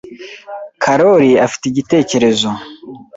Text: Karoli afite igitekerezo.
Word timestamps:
Karoli 0.83 1.31
afite 1.45 1.63
igitekerezo. 1.67 2.49